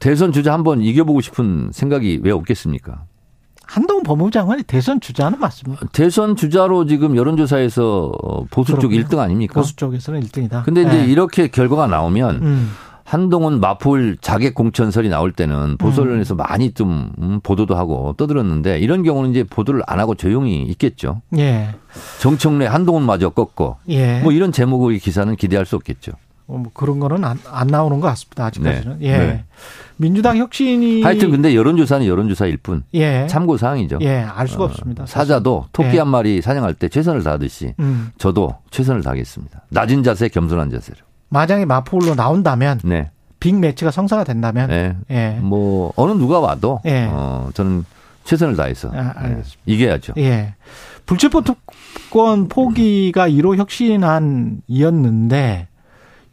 대선 0.00 0.32
주자 0.32 0.52
한번 0.52 0.82
이겨보고 0.82 1.20
싶은 1.20 1.70
생각이 1.72 2.20
왜 2.24 2.32
없겠습니까? 2.32 3.04
한동훈 3.66 4.02
법무부 4.02 4.30
장관이 4.30 4.62
대선 4.64 5.00
주자는 5.00 5.38
맞습니다. 5.40 5.86
대선 5.92 6.36
주자로 6.36 6.86
지금 6.86 7.16
여론조사에서 7.16 8.12
어, 8.22 8.44
보수 8.50 8.72
쪽 8.72 8.88
그렇군요. 8.88 9.04
1등 9.04 9.18
아닙니까? 9.18 9.60
보수 9.60 9.76
쪽에서는 9.76 10.20
1등이다. 10.20 10.64
근데 10.64 10.82
이제 10.82 11.04
이렇게 11.06 11.48
결과가 11.48 11.86
나오면 11.86 12.36
음. 12.42 12.70
한동훈 13.04 13.60
마포울 13.60 14.16
자객 14.20 14.54
공천설이 14.54 15.08
나올 15.10 15.30
때는 15.30 15.76
보수 15.76 16.00
음. 16.00 16.06
언론에서 16.06 16.34
많이 16.34 16.72
좀 16.72 17.12
음, 17.20 17.40
보도도 17.42 17.76
하고 17.76 18.14
떠들었는데 18.16 18.78
이런 18.80 19.02
경우는 19.02 19.30
이제 19.30 19.44
보도를 19.44 19.82
안 19.86 20.00
하고 20.00 20.14
조용히 20.14 20.62
있겠죠. 20.62 21.20
예. 21.36 21.74
정청래 22.20 22.66
한동훈마저 22.66 23.28
꺾고 23.30 23.76
예. 23.90 24.20
뭐 24.20 24.32
이런 24.32 24.52
제목의 24.52 24.98
기사는 24.98 25.36
기대할 25.36 25.66
수 25.66 25.76
없겠죠. 25.76 26.12
어, 26.46 26.58
뭐 26.58 26.70
그런 26.74 27.00
거는 27.00 27.24
안, 27.24 27.38
안 27.50 27.66
나오는 27.68 28.00
것 28.00 28.08
같습니다. 28.08 28.44
아직까지는. 28.46 28.98
네. 28.98 29.06
예. 29.06 29.16
네. 29.18 29.44
민주당 29.96 30.36
혁신이 30.36 31.02
하여튼 31.02 31.30
근데 31.30 31.54
여론조사는 31.54 32.06
여론조사일 32.06 32.56
뿐 32.58 32.82
예. 32.94 33.26
참고 33.28 33.56
사항이죠. 33.56 33.98
예, 34.02 34.16
알 34.18 34.48
수가 34.48 34.64
어, 34.64 34.66
없습니다. 34.66 35.06
사자도 35.06 35.66
토끼 35.72 35.94
예. 35.94 35.98
한 36.00 36.08
마리 36.08 36.42
사냥할 36.42 36.74
때 36.74 36.88
최선을 36.88 37.22
다하듯이 37.22 37.74
음. 37.78 38.10
저도 38.18 38.56
최선을 38.70 39.02
다하겠습니다. 39.02 39.62
낮은 39.70 40.02
자세, 40.02 40.28
겸손한 40.28 40.70
자세로. 40.70 40.98
만약에 41.28 41.64
마포울로 41.64 42.14
나온다면 42.14 42.80
네. 42.84 43.10
빅 43.40 43.56
매치가 43.56 43.90
성사가 43.90 44.24
된다면 44.24 44.68
네. 44.68 44.96
예. 45.10 45.38
뭐 45.40 45.92
어느 45.96 46.12
누가 46.12 46.40
와도 46.40 46.80
예. 46.86 47.08
어, 47.10 47.48
저는 47.54 47.84
최선을 48.24 48.56
다해서 48.56 48.90
아, 48.92 49.12
알겠습니다. 49.16 49.60
네, 49.64 49.72
이겨야죠. 49.72 50.12
예. 50.18 50.54
불체포 51.06 51.42
특권 51.42 52.48
포기가 52.48 53.28
1호 53.28 53.56
혁신안이었는데 53.56 55.68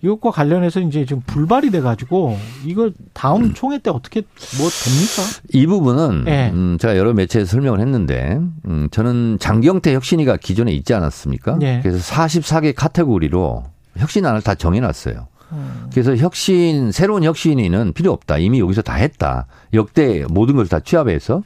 이것과 0.04 0.32
관련해서 0.32 0.80
이제 0.80 1.06
지금 1.06 1.22
불발이 1.28 1.70
돼 1.70 1.80
가지고 1.82 2.38
이거 2.66 2.90
다음 3.14 3.54
총회 3.54 3.78
때 3.78 3.90
어떻게 3.92 4.22
뭐 4.58 4.68
됩니까? 4.70 5.22
이 5.54 5.68
부분은 5.68 6.26
예. 6.28 6.50
음, 6.54 6.78
제가 6.80 6.98
여러 6.98 7.14
매체에서 7.14 7.52
설명을 7.52 7.80
했는데 7.80 8.40
음, 8.66 8.88
저는 8.92 9.38
장경태 9.40 9.94
혁신위가 9.94 10.38
기존에 10.38 10.72
있지 10.72 10.94
않았습니까? 10.94 11.60
예. 11.62 11.80
그래서 11.84 12.00
44개 12.14 12.74
카테고리로 12.76 13.64
혁신안을 13.98 14.42
다 14.42 14.56
정해놨어요. 14.56 15.28
음. 15.54 15.90
그래서 15.92 16.16
혁신 16.16 16.92
새로운 16.94 17.24
혁신위는 17.24 17.92
필요 17.94 18.12
없다. 18.14 18.38
이미 18.38 18.60
여기서 18.62 18.82
다 18.82 18.94
했다. 18.94 19.48
역대 19.74 20.26
모든 20.30 20.56
걸 20.56 20.66
다 20.66 20.80
취합해서. 20.80 21.44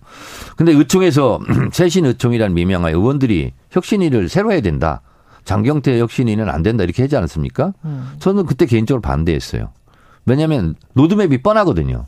근데 0.55 0.71
의총에서 0.73 1.39
새신 1.73 2.05
의총이라는 2.05 2.53
미명하에 2.53 2.93
의원들이 2.93 3.51
혁신위를 3.71 4.29
새로 4.29 4.51
해야 4.51 4.61
된다. 4.61 5.01
장경태 5.45 5.99
혁신위는 5.99 6.49
안 6.49 6.63
된다 6.63 6.83
이렇게 6.83 7.03
하지 7.03 7.15
않았습니까? 7.15 7.73
음. 7.85 8.09
저는 8.19 8.45
그때 8.45 8.65
개인적으로 8.65 9.01
반대했어요. 9.01 9.69
왜냐하면 10.25 10.75
로드맵이 10.95 11.37
뻔하거든요. 11.43 12.05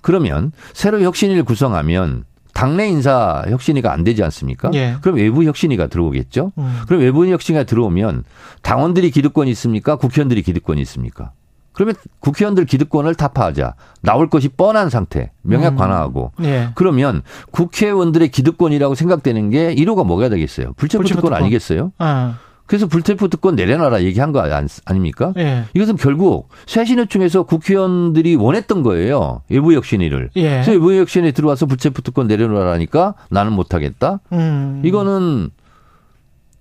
그러면 0.00 0.52
새로 0.72 1.00
혁신위를 1.02 1.44
구성하면 1.44 2.24
당내 2.54 2.88
인사 2.88 3.44
혁신위가 3.46 3.92
안 3.92 4.02
되지 4.02 4.24
않습니까? 4.24 4.70
예. 4.74 4.96
그럼 5.02 5.16
외부 5.16 5.44
혁신위가 5.44 5.86
들어오겠죠. 5.88 6.52
음. 6.58 6.80
그럼 6.86 7.02
외부 7.02 7.26
혁신위가 7.28 7.64
들어오면 7.64 8.24
당원들이 8.62 9.10
기득권이 9.10 9.50
있습니까? 9.52 9.96
국회의원들이 9.96 10.42
기득권이 10.42 10.80
있습니까? 10.82 11.32
그러면 11.72 11.94
국회의원들 12.18 12.64
기득권을 12.64 13.14
타파하자. 13.14 13.74
나올 14.02 14.28
것이 14.28 14.48
뻔한 14.48 14.90
상태. 14.90 15.30
명약 15.42 15.74
음. 15.74 15.76
관화하고. 15.76 16.32
예. 16.42 16.70
그러면 16.74 17.22
국회의원들의 17.52 18.30
기득권이라고 18.30 18.96
생각되는 18.96 19.50
게 19.50 19.74
1호가 19.76 20.04
뭐가 20.04 20.28
되겠어요? 20.28 20.72
불체포 20.72 21.02
불체포 21.02 21.20
특권 21.20 21.30
특권. 21.30 21.34
아니겠어요? 21.42 21.92
아. 21.98 22.38
그래서 22.68 22.86
불체포 22.86 23.28
특권 23.28 23.56
내려놔라 23.56 24.02
얘기한 24.02 24.30
거 24.30 24.40
아닙니까? 24.84 25.32
예. 25.38 25.64
이것은 25.72 25.96
결국 25.96 26.50
쇄신의총에서 26.66 27.44
국회의원들이 27.44 28.36
원했던 28.36 28.82
거예요. 28.82 29.40
외부 29.48 29.72
혁신위를. 29.72 30.30
예. 30.36 30.50
그래서 30.50 30.72
외부 30.72 30.94
혁신이 30.94 31.32
들어와서 31.32 31.64
불체포 31.64 32.02
특권 32.02 32.26
내려놓으라니까 32.26 33.14
나는 33.30 33.54
못하겠다. 33.54 34.20
음. 34.32 34.82
이거는 34.84 35.48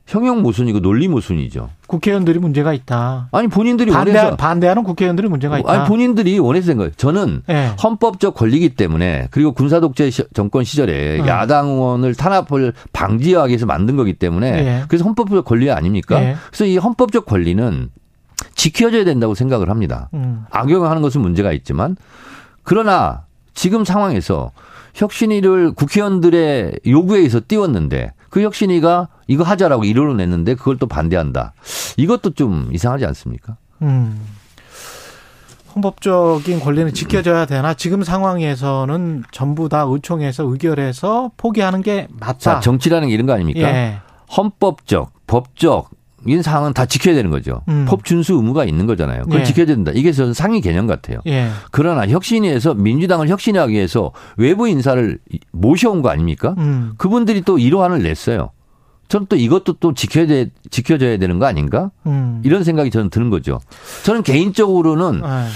형용 0.08 0.42
모순이고 0.42 0.80
논리 0.80 1.10
모순이죠. 1.10 1.70
국회의원들이 1.88 2.40
문제가 2.40 2.72
있다. 2.74 3.28
아니 3.34 3.50
본인들이 3.50 3.92
반대 3.92 4.18
원해서 4.18 4.36
반대하는 4.38 4.84
국회의원들이 4.84 5.28
문제가 5.28 5.60
있다. 5.60 5.70
아니 5.70 5.86
본인들이 5.88 6.40
원해서 6.40 6.68
된 6.68 6.78
거예요. 6.78 6.92
저는 6.96 7.44
예. 7.50 7.74
헌법적 7.84 8.34
권리이기 8.34 8.70
때문에 8.76 9.28
그리고 9.32 9.52
군사 9.52 9.82
독재 9.82 10.10
시- 10.10 10.24
정권 10.34 10.64
시절에 10.64 11.20
음. 11.20 11.28
야당 11.28 11.68
의원을 11.68 12.16
탄압을 12.16 12.72
방지하기 12.94 13.50
위해서 13.52 13.66
만든 13.66 13.98
거기 13.98 14.14
때문에 14.14 14.48
예. 14.48 14.84
그래서 14.88 15.04
헌법적 15.04 15.44
권리 15.44 15.70
아닙니까? 15.70 16.22
예. 16.24 16.36
그래서 16.48 16.64
이 16.66 16.78
헌법적 16.78 17.26
권리는 17.26 17.90
지켜져야 18.56 19.04
된다고 19.04 19.36
생각을 19.36 19.70
합니다. 19.70 20.10
음. 20.14 20.46
악용하는 20.52 21.02
것은 21.02 21.20
문제가 21.20 21.52
있지만 21.52 21.98
그러나 22.64 23.24
지금 23.54 23.84
상황에서 23.84 24.52
혁신위를 24.94 25.74
국회의원들의 25.74 26.80
요구에 26.88 27.18
의해서 27.20 27.42
띄웠는데 27.46 28.14
그 28.30 28.42
혁신위가 28.42 29.10
이거 29.28 29.44
하자라고 29.44 29.84
이론을 29.84 30.18
냈는데 30.18 30.56
그걸 30.56 30.78
또 30.78 30.88
반대한다. 30.88 31.54
이것도 31.98 32.32
좀 32.32 32.70
이상하지 32.72 33.06
않습니까? 33.06 33.58
음. 33.82 34.20
헌법적인 35.76 36.60
권리는 36.60 36.92
지켜져야 36.92 37.46
되나 37.46 37.76
지금 37.76 38.04
상황에서는 38.04 39.24
전부 39.32 39.70
다 39.70 39.86
의총에서 39.88 40.44
의결해서 40.46 41.32
포기하는 41.38 41.84
게 41.84 42.08
맞다. 42.20 42.38
자, 42.38 42.60
정치라는 42.60 43.10
게 43.10 43.14
이런 43.14 43.28
거 43.28 43.34
아닙니까? 43.34 43.62
예. 43.62 44.00
헌법적, 44.36 45.12
법적 45.28 45.92
인 46.26 46.42
사항은 46.42 46.74
다 46.74 46.86
지켜야 46.86 47.16
되는 47.16 47.30
거죠. 47.30 47.62
음. 47.70 47.86
법 47.88 48.04
준수 48.04 48.34
의무가 48.34 48.66
있는 48.66 48.88
거잖아요. 48.88 49.24
그걸 49.24 49.42
예. 49.42 49.44
지켜야 49.46 49.66
된다. 49.68 49.92
이게 49.94 50.12
저는 50.12 50.34
상위 50.34 50.62
개념 50.62 50.88
같아요. 50.88 51.20
예. 51.28 51.50
그러나 51.72 52.08
혁신위에서 52.08 52.74
민주당을 52.74 53.30
혁신하기 53.30 53.72
위해서 53.72 54.12
외부 54.36 54.68
인사를 54.68 55.20
모셔온 55.52 56.02
거 56.02 56.10
아닙니까? 56.10 56.56
음. 56.58 56.94
그분들이 56.98 57.42
또 57.42 57.60
이로안을 57.60 58.02
냈어요. 58.02 58.50
저는 59.08 59.28
또 59.30 59.36
이것도 59.36 59.74
또 59.80 59.94
지켜야 59.94 60.28
돼, 60.28 60.50
지켜져야 60.70 61.18
되는 61.18 61.40
거 61.40 61.46
아닌가? 61.46 61.92
음. 62.06 62.42
이런 62.44 62.64
생각이 62.64 62.92
저는 62.92 63.10
드는 63.10 63.30
거죠. 63.30 63.60
저는 64.04 64.24
개인적으로는 64.24 65.22
아, 65.24 65.48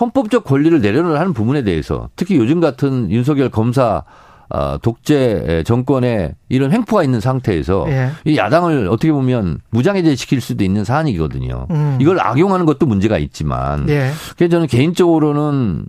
헌법적 0.00 0.44
권리를 0.44 0.80
내려놓으려 0.80 1.18
하는 1.18 1.32
부분에 1.32 1.62
대해서 1.62 2.08
특히 2.16 2.36
요즘 2.36 2.60
같은 2.60 3.10
윤석열 3.10 3.48
검사 3.48 4.04
아, 4.50 4.78
독재 4.80 5.62
정권에 5.66 6.32
이런 6.48 6.72
횡포가 6.72 7.04
있는 7.04 7.20
상태에서 7.20 7.84
예. 7.88 8.10
이 8.24 8.38
야당을 8.38 8.88
어떻게 8.88 9.12
보면 9.12 9.58
무장해제 9.70 10.14
시킬 10.14 10.40
수도 10.40 10.64
있는 10.64 10.84
사안이거든요. 10.84 11.66
음. 11.70 11.98
이걸 12.00 12.18
악용하는 12.18 12.64
것도 12.64 12.86
문제가 12.86 13.18
있지만 13.18 13.88
예. 13.90 14.10
그래서 14.36 14.50
저는 14.52 14.66
개인적으로는 14.66 15.86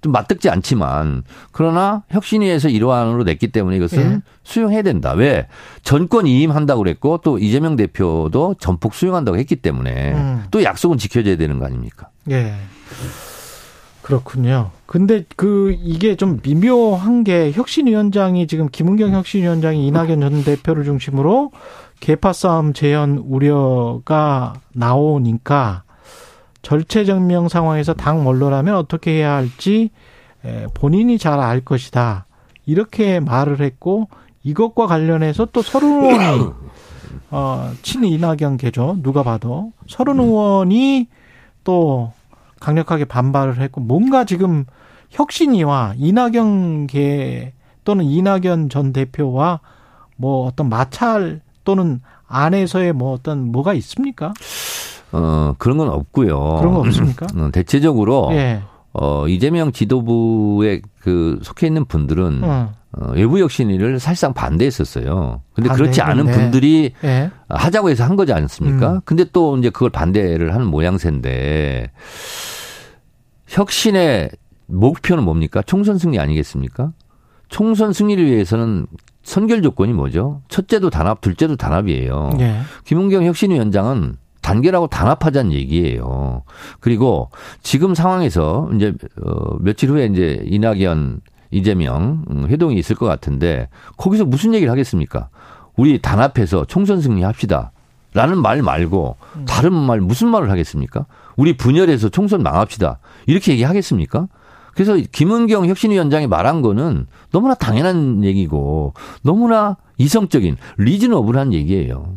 좀 0.00 0.12
맞듣지 0.12 0.48
않지만 0.50 1.24
그러나 1.52 2.02
혁신위에서 2.10 2.68
이러한으로 2.68 3.24
냈기 3.24 3.48
때문에 3.48 3.76
이것은 3.76 4.12
예. 4.12 4.20
수용해야 4.42 4.82
된다. 4.82 5.12
왜? 5.12 5.48
전권 5.82 6.26
이임한다고 6.26 6.82
그랬고 6.82 7.18
또 7.22 7.38
이재명 7.38 7.76
대표도 7.76 8.56
전폭 8.58 8.94
수용한다고 8.94 9.38
했기 9.38 9.56
때문에 9.56 10.12
음. 10.12 10.44
또 10.50 10.62
약속은 10.62 10.98
지켜져야 10.98 11.36
되는 11.36 11.58
거 11.58 11.66
아닙니까? 11.66 12.08
예. 12.30 12.54
그렇군요. 14.02 14.70
근데 14.84 15.24
그 15.34 15.74
이게 15.80 16.14
좀 16.14 16.40
미묘한 16.42 17.24
게 17.24 17.52
혁신위원장이 17.52 18.46
지금 18.46 18.68
김은경 18.70 19.12
혁신위원장이 19.12 19.86
이낙연 19.86 20.20
전 20.20 20.44
대표를 20.44 20.84
중심으로 20.84 21.52
개파 22.00 22.34
싸움 22.34 22.74
재현 22.74 23.16
우려가 23.16 24.52
나오니까 24.74 25.84
절체절명 26.64 27.48
상황에서 27.48 27.94
당 27.94 28.26
원로라면 28.26 28.74
어떻게 28.74 29.12
해야 29.12 29.34
할지 29.34 29.90
에, 30.44 30.66
본인이 30.74 31.18
잘 31.18 31.38
알 31.38 31.60
것이다. 31.60 32.26
이렇게 32.66 33.20
말을 33.20 33.60
했고 33.60 34.08
이것과 34.42 34.86
관련해서 34.86 35.46
또 35.52 35.62
서른 35.62 36.02
의원이 36.02 36.50
어, 37.30 37.70
친 37.82 38.04
이낙연 38.04 38.56
계죠. 38.56 38.96
누가 39.02 39.22
봐도 39.22 39.72
서른 39.86 40.18
의원이 40.18 41.06
또 41.64 42.12
강력하게 42.60 43.04
반발을 43.04 43.60
했고 43.60 43.80
뭔가 43.80 44.24
지금 44.24 44.64
혁신이와 45.10 45.94
이낙연 45.96 46.86
계 46.88 47.52
또는 47.84 48.04
이낙연 48.06 48.70
전 48.70 48.92
대표와 48.92 49.60
뭐 50.16 50.46
어떤 50.46 50.68
마찰 50.68 51.40
또는 51.64 52.00
안에서의 52.26 52.92
뭐 52.94 53.12
어떤 53.12 53.52
뭐가 53.52 53.74
있습니까? 53.74 54.32
어, 55.12 55.54
그런 55.58 55.78
건 55.78 55.88
없고요. 55.88 56.56
그런 56.58 56.74
거 56.74 56.80
없습니까? 56.80 57.26
어, 57.36 57.50
대체적으로 57.52 58.28
예. 58.32 58.62
어, 58.92 59.26
이재명 59.28 59.72
지도부에 59.72 60.80
그 61.00 61.38
속해 61.42 61.66
있는 61.66 61.84
분들은 61.84 62.40
어. 62.44 62.72
어, 62.92 63.10
외부 63.14 63.38
혁신위를 63.40 63.98
사실상 63.98 64.32
반대했었어요. 64.34 65.42
근데 65.52 65.68
그렇지 65.70 66.00
않은 66.00 66.16
반대했는데. 66.16 66.42
분들이 66.42 66.92
예. 67.02 67.30
하자고 67.48 67.90
해서 67.90 68.04
한 68.04 68.14
거지 68.16 68.32
않습니까? 68.32 68.92
음. 68.94 69.00
근데 69.04 69.24
또 69.32 69.56
이제 69.58 69.70
그걸 69.70 69.90
반대를 69.90 70.54
하는 70.54 70.66
모양새인데 70.66 71.90
혁신의 73.48 74.30
목표는 74.66 75.24
뭡니까? 75.24 75.62
총선 75.62 75.98
승리 75.98 76.18
아니겠습니까? 76.18 76.92
총선 77.48 77.92
승리를 77.92 78.24
위해서는 78.24 78.86
선결 79.22 79.62
조건이 79.62 79.92
뭐죠? 79.92 80.42
첫째도 80.48 80.90
단합, 80.90 81.20
둘째도 81.20 81.56
단합이에요. 81.56 82.30
예. 82.40 82.60
김은경 82.84 83.24
혁신위원장은 83.24 84.16
단결하고 84.44 84.88
단합하자는 84.88 85.52
얘기예요. 85.52 86.42
그리고 86.80 87.30
지금 87.62 87.94
상황에서 87.94 88.68
이제 88.74 88.92
어 89.22 89.56
며칠 89.60 89.88
후에 89.88 90.04
이제 90.04 90.42
이낙연 90.44 91.20
이재명 91.50 92.24
음, 92.30 92.46
회동이 92.48 92.76
있을 92.76 92.94
것 92.94 93.06
같은데 93.06 93.68
거기서 93.96 94.26
무슨 94.26 94.52
얘기를 94.52 94.70
하겠습니까? 94.70 95.30
우리 95.76 95.98
단합해서 96.00 96.66
총선 96.66 97.00
승리합시다. 97.00 97.72
라는 98.12 98.40
말 98.40 98.62
말고 98.62 99.16
다른 99.46 99.72
말 99.72 100.00
무슨 100.00 100.28
말을 100.28 100.50
하겠습니까? 100.50 101.06
우리 101.36 101.56
분열해서 101.56 102.10
총선 102.10 102.42
망합시다. 102.42 102.98
이렇게 103.26 103.52
얘기하겠습니까? 103.52 104.28
그래서 104.74 104.96
김은경 105.10 105.66
혁신위원장이 105.66 106.26
말한 106.26 106.60
거는 106.60 107.06
너무나 107.32 107.54
당연한 107.54 108.22
얘기고 108.24 108.92
너무나 109.22 109.76
이성적인 109.98 110.56
리즈너블한 110.76 111.52
얘기예요. 111.54 112.16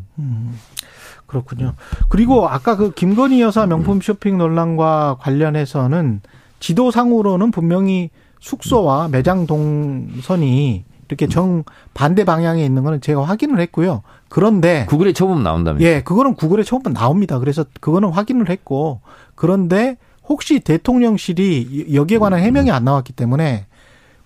그렇군요. 1.27 1.73
그리고 2.09 2.47
아까 2.47 2.75
그 2.75 2.91
김건희 2.91 3.41
여사 3.41 3.65
명품 3.65 4.01
쇼핑 4.01 4.37
논란과 4.37 5.17
관련해서는 5.19 6.21
지도상으로는 6.59 7.51
분명히 7.51 8.09
숙소와 8.39 9.09
매장 9.09 9.45
동선이 9.45 10.85
이렇게 11.07 11.27
정 11.27 11.63
반대 11.93 12.23
방향에 12.25 12.65
있는 12.65 12.83
거는 12.83 13.01
제가 13.01 13.23
확인을 13.23 13.59
했고요. 13.61 14.03
그런데 14.29 14.85
구글에 14.87 15.13
쳐보면 15.13 15.43
나온다면서. 15.43 15.85
예, 15.85 16.01
그거는 16.01 16.35
구글에 16.35 16.63
처음 16.63 16.81
나옵니다. 16.93 17.39
그래서 17.39 17.65
그거는 17.79 18.09
확인을 18.09 18.49
했고 18.49 19.01
그런데 19.35 19.97
혹시 20.27 20.59
대통령실이 20.59 21.93
여기에 21.93 22.17
관한 22.17 22.39
해명이 22.41 22.71
안 22.71 22.83
나왔기 22.83 23.13
때문에 23.13 23.67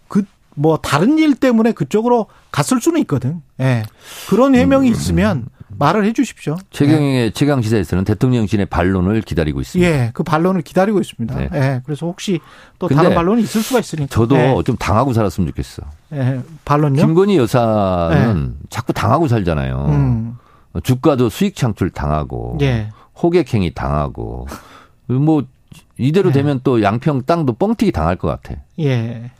그 0.07 0.23
뭐 0.55 0.77
다른 0.77 1.17
일 1.17 1.35
때문에 1.35 1.71
그쪽으로 1.71 2.27
갔을 2.51 2.81
수는 2.81 2.99
있거든. 3.01 3.41
예. 3.59 3.83
그런 4.29 4.55
해명이 4.55 4.89
있으면 4.89 5.45
말을 5.77 6.05
해 6.05 6.13
주십시오. 6.13 6.57
최경영의 6.69 7.31
최강 7.33 7.61
시사에서는 7.61 8.03
대통령실의 8.03 8.67
반론을 8.67 9.21
기다리고 9.21 9.61
있습니다. 9.61 9.91
예, 9.91 10.11
그 10.13 10.23
반론을 10.23 10.61
기다리고 10.61 10.99
있습니다. 10.99 11.35
네. 11.35 11.49
예, 11.53 11.81
그래서 11.85 12.05
혹시 12.05 12.39
또 12.79 12.87
다른 12.87 13.15
반론이 13.15 13.41
있을 13.41 13.61
수가 13.61 13.79
있으니까. 13.79 14.07
저도 14.09 14.35
예, 14.35 14.63
좀 14.65 14.75
당하고 14.77 15.13
살았으면 15.13 15.47
좋겠어. 15.49 15.83
예, 16.13 16.41
반론요? 16.65 17.01
김건희 17.01 17.37
여사는 17.37 18.57
자꾸 18.69 18.93
당하고 18.93 19.27
살잖아요. 19.27 19.85
음, 19.89 20.37
주가도 20.83 21.29
수익 21.29 21.55
창출 21.55 21.89
당하고 21.89 22.57
예, 22.61 22.89
호객행위 23.21 23.73
당하고 23.73 24.47
뭐 25.07 25.43
이대로 25.97 26.29
네. 26.29 26.39
되면 26.39 26.61
또 26.63 26.81
양평 26.81 27.23
땅도 27.23 27.53
뻥튀기 27.53 27.91
당할 27.91 28.15
것 28.15 28.27
같아. 28.27 28.59
예. 28.79 29.31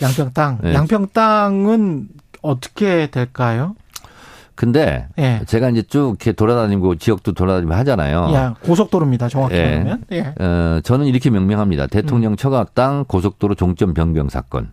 양평 0.00 0.32
땅. 0.32 0.58
네. 0.62 0.72
양평 0.74 1.08
땅은 1.12 2.08
어떻게 2.42 3.08
될까요? 3.10 3.74
근데 4.54 5.08
예. 5.18 5.40
제가 5.46 5.70
이제 5.70 5.82
쭉 5.82 6.10
이렇게 6.10 6.32
돌아다니고 6.32 6.96
지역도 6.96 7.32
돌아다니고 7.32 7.74
하잖아요. 7.74 8.30
야, 8.34 8.54
고속도로입니다. 8.62 9.28
정확히 9.28 9.56
예. 9.56 9.78
말하면. 9.78 10.04
예. 10.12 10.34
어, 10.38 10.80
저는 10.82 11.06
이렇게 11.06 11.30
명명합니다. 11.30 11.88
대통령 11.88 12.36
처가 12.36 12.66
땅 12.74 13.04
고속도로 13.06 13.56
종점 13.56 13.94
변경 13.94 14.28
사건. 14.28 14.70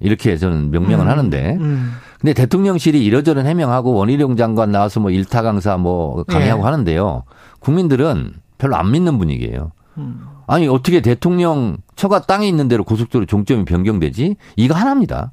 이렇게 0.00 0.36
저는 0.36 0.70
명명을 0.70 1.06
음, 1.06 1.10
하는데 1.10 1.56
음, 1.60 1.92
근데 2.20 2.34
대통령실이 2.34 3.02
이러저런 3.04 3.46
해명하고 3.46 3.94
원희룡 3.94 4.36
장관 4.36 4.72
나와서 4.72 5.00
뭐 5.00 5.10
일타 5.10 5.42
강사 5.42 5.76
뭐 5.76 6.24
강의하고 6.24 6.62
예. 6.62 6.64
하는데요. 6.64 7.22
국민들은 7.60 8.34
별로 8.58 8.76
안 8.76 8.90
믿는 8.90 9.18
분위기예요. 9.18 9.72
음. 9.96 10.20
아니 10.46 10.68
어떻게 10.68 11.00
대통령 11.00 11.78
처가 11.96 12.22
땅에 12.22 12.46
있는 12.46 12.68
대로 12.68 12.84
고속도로 12.84 13.26
종점이 13.26 13.64
변경되지? 13.64 14.36
이거 14.56 14.74
하나입니다. 14.74 15.32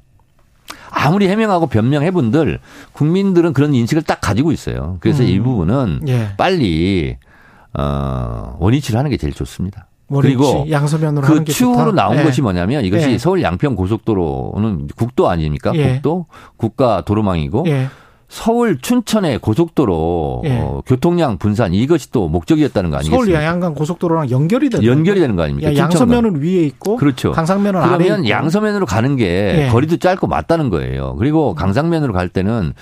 아무리 0.90 1.28
해명하고 1.28 1.66
변명해 1.66 2.10
분들 2.10 2.58
국민들은 2.92 3.52
그런 3.52 3.74
인식을 3.74 4.02
딱 4.02 4.20
가지고 4.20 4.52
있어요. 4.52 4.98
그래서 5.00 5.22
음. 5.22 5.28
이 5.28 5.40
부분은 5.40 6.02
예. 6.08 6.28
빨리 6.36 7.16
어 7.74 8.56
원위치를 8.58 8.98
하는 8.98 9.10
게 9.10 9.16
제일 9.16 9.32
좋습니다. 9.32 9.86
원위치, 10.08 10.36
그리고 10.36 10.66
양서면으로 10.70 11.22
그 11.26 11.32
하는 11.32 11.44
게 11.44 11.52
추후로. 11.52 11.92
나온 11.92 12.18
예. 12.18 12.22
것이 12.22 12.42
뭐냐면 12.42 12.84
이것이 12.84 13.12
예. 13.12 13.18
서울 13.18 13.42
양평 13.42 13.74
고속도로는 13.76 14.88
국도 14.94 15.30
아닙니까? 15.30 15.72
예. 15.74 15.94
국도 15.94 16.26
국가 16.58 17.02
도로망이고 17.02 17.64
예. 17.68 17.88
서울 18.32 18.78
춘천의 18.80 19.40
고속도로 19.40 20.42
예. 20.46 20.58
어, 20.58 20.82
교통량 20.86 21.36
분산 21.36 21.74
이것이 21.74 22.10
또 22.12 22.30
목적이었다는 22.30 22.88
거 22.88 22.96
서울 23.02 23.10
아니겠습니까? 23.14 23.38
양양간 23.42 23.74
고속도로랑 23.74 24.30
연결이 24.30 24.70
되는 24.70 24.86
연결이 24.86 25.20
되는 25.20 25.36
거 25.36 25.42
아닙니까? 25.42 25.70
야. 25.70 25.76
양서면은 25.76 26.42
위에 26.42 26.62
있고 26.62 26.96
그렇죠. 26.96 27.32
강상면은 27.32 27.82
아래에 27.82 28.08
그러면. 28.08 28.28
양서면으로 28.30 28.86
가는 28.86 29.16
게 29.16 29.66
예. 29.66 29.68
거리도 29.68 29.98
짧고 29.98 30.28
맞다는 30.28 30.70
거예요. 30.70 31.14
그리고 31.18 31.54
강상면으로 31.54 32.14
갈 32.14 32.30
때는 32.30 32.72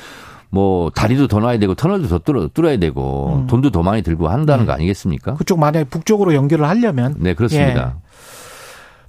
뭐 0.50 0.90
다리도 0.94 1.26
더 1.26 1.40
놔야 1.40 1.58
되고 1.58 1.74
터널도 1.74 2.06
더 2.06 2.18
뚫어, 2.18 2.48
뚫어야 2.54 2.76
되고 2.76 3.40
음. 3.40 3.46
돈도 3.48 3.70
더 3.70 3.82
많이 3.82 4.02
들고 4.02 4.28
한다는 4.28 4.62
예. 4.62 4.66
거 4.66 4.72
아니겠습니까? 4.72 5.34
그쪽 5.34 5.58
만약에 5.58 5.82
북쪽으로 5.86 6.32
연결을 6.32 6.68
하려면 6.68 7.16
네, 7.18 7.34
그렇습니다. 7.34 7.96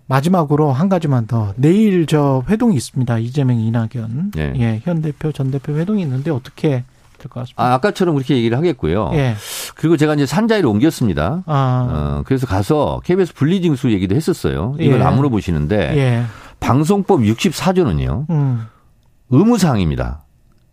마지막으로 0.08 0.72
한 0.72 0.90
가지만 0.90 1.28
더 1.28 1.54
내일 1.56 2.06
저 2.06 2.44
회동이 2.50 2.76
있습니다. 2.76 3.18
이재명 3.20 3.58
이낙연 3.60 4.32
예. 4.38 4.54
예, 4.58 4.82
현 4.84 5.02
대표 5.02 5.32
전 5.32 5.52
대표 5.52 5.74
회동이 5.74 6.02
있는데 6.02 6.32
어떻게 6.32 6.84
될것 7.18 7.44
같습니다. 7.44 7.64
아, 7.64 7.74
아까처럼 7.76 8.16
그렇게 8.16 8.36
얘기를 8.36 8.58
하겠고요. 8.58 9.12
예. 9.14 9.36
그리고 9.76 9.98
제가 9.98 10.16
이제 10.16 10.26
산자위로 10.26 10.70
옮겼습니다. 10.70 11.44
아. 11.46 11.88
어, 11.90 12.24
그래서 12.26 12.46
가서 12.48 13.02
KBS 13.04 13.34
분리징수 13.34 13.92
얘기도 13.92 14.16
했었어요. 14.16 14.76
이걸 14.80 15.00
예. 15.00 15.04
안 15.04 15.16
물어보시는데 15.16 15.98
예. 15.98 16.24
방송법 16.60 17.22
64조는요. 17.22 18.30
음. 18.30 18.66
의무사항입니다. 19.30 20.24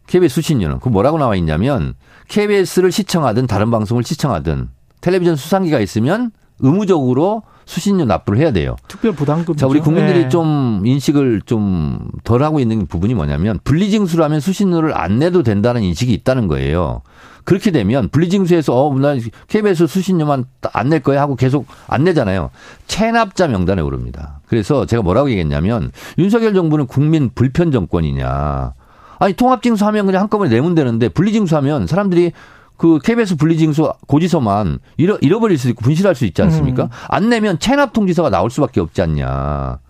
KBS 0.08 0.34
수신료는 0.36 0.80
그 0.80 0.88
뭐라고 0.88 1.18
나와 1.18 1.36
있냐면 1.36 1.94
KBS를 2.28 2.90
시청하든 2.90 3.46
다른 3.46 3.70
방송을 3.70 4.02
시청하든 4.02 4.68
텔레비전 5.00 5.36
수상기가 5.36 5.80
있으면 5.80 6.32
의무적으로 6.60 7.42
수신료 7.64 8.06
납부를 8.06 8.40
해야 8.40 8.50
돼요. 8.50 8.76
특별 8.88 9.12
부담금. 9.12 9.56
자, 9.56 9.66
우리 9.66 9.80
국민들이 9.80 10.22
네. 10.22 10.28
좀 10.28 10.82
인식을 10.84 11.42
좀 11.44 11.98
덜 12.24 12.42
하고 12.42 12.60
있는 12.60 12.86
부분이 12.86 13.14
뭐냐면 13.14 13.58
분리징수라면 13.64 14.40
수신료를 14.40 14.96
안 14.96 15.18
내도 15.18 15.42
된다는 15.42 15.82
인식이 15.82 16.12
있다는 16.12 16.48
거예요. 16.48 17.02
그렇게 17.44 17.70
되면 17.70 18.08
분리징수에서 18.10 18.74
어, 18.74 18.94
나 18.98 19.14
KBS 19.48 19.86
수신료만 19.86 20.44
안 20.72 20.88
낼 20.88 21.00
거야 21.00 21.20
하고 21.22 21.34
계속 21.36 21.66
안 21.86 22.04
내잖아요. 22.04 22.50
체납자 22.86 23.48
명단에 23.48 23.80
오릅니다. 23.82 24.40
그래서 24.46 24.84
제가 24.86 25.02
뭐라고 25.02 25.30
얘기했냐면 25.30 25.90
윤석열 26.18 26.54
정부는 26.54 26.86
국민 26.86 27.30
불편 27.34 27.70
정권이냐. 27.70 28.72
아니 29.18 29.32
통합징수하면 29.34 30.06
그냥 30.06 30.22
한꺼번에 30.22 30.50
내면 30.50 30.74
되는데 30.74 31.08
분리징수하면 31.08 31.86
사람들이 31.86 32.32
그 32.78 32.98
KBS 33.00 33.36
분리징수 33.36 33.92
고지서만 34.06 34.78
잃어, 34.96 35.18
잃어버릴 35.20 35.58
수 35.58 35.68
있고 35.68 35.82
분실할 35.82 36.14
수 36.14 36.24
있지 36.24 36.40
않습니까? 36.42 36.84
음. 36.84 36.88
안 37.08 37.28
내면 37.28 37.58
체납 37.58 37.92
통지서가 37.92 38.30
나올 38.30 38.50
수밖에 38.50 38.80
없지 38.80 39.02
않냐. 39.02 39.80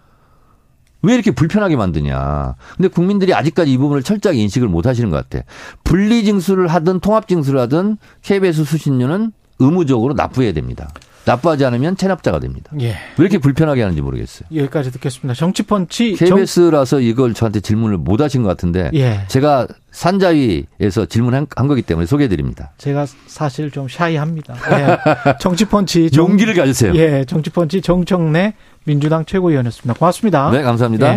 왜 1.03 1.15
이렇게 1.15 1.31
불편하게 1.31 1.77
만드냐. 1.77 2.57
근데 2.77 2.89
국민들이 2.89 3.35
아직까지 3.35 3.71
이 3.71 3.79
부분을 3.79 4.03
철저하게 4.03 4.41
인식을 4.41 4.69
못 4.69 4.87
하시는 4.87 5.11
것 5.11 5.29
같아. 5.29 5.45
분리징수를 5.85 6.67
하든 6.67 7.01
통합징수를 7.01 7.61
하든 7.61 7.99
KBS 8.23 8.65
수신료는 8.65 9.33
의무적으로 9.61 10.15
납부해야 10.15 10.53
됩니다. 10.53 10.89
납부하지 11.29 11.65
않으면 11.67 11.97
체납자가 11.97 12.41
됩니다. 12.41 12.71
예. 12.81 12.89
왜 12.89 12.97
이렇게 13.19 13.39
불편하게 13.39 13.83
하는지 13.83 14.01
모르겠어요. 14.01 14.49
여기까지 14.55 14.91
듣겠습니다. 14.93 15.35
정치펀치. 15.35 16.17
정- 16.17 16.29
KBS라서 16.39 17.01
이걸 17.01 17.35
저한테 17.35 17.61
질문을 17.61 17.99
못 17.99 18.21
하신 18.21 18.43
것 18.43 18.49
같은데 18.49 18.91
예. 18.95 19.21
제가 19.29 19.67
산자위에서 19.91 21.07
질문한 21.07 21.47
한 21.57 21.67
거기 21.69 21.83
때문에 21.83 22.07
소개해 22.07 22.29
드립니다. 22.29 22.73
제가 22.79 23.07
사실 23.27 23.71
좀 23.71 23.89
샤이합니다. 23.89 24.55
예. 24.73 25.35
정치펀치. 25.41 26.11
정- 26.11 26.29
용기를 26.31 26.55
가지세요. 26.55 26.95
예. 26.95 27.25
정치펀치 27.27 27.83
정청래 27.83 28.55
민주당 28.85 29.25
최고위원이었습니다. 29.27 29.99
고맙습니다. 29.99 30.51
네, 30.51 30.63
감사합니다. 30.63 31.07
예. 31.09 31.17